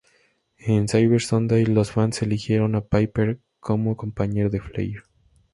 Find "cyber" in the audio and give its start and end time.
0.87-1.21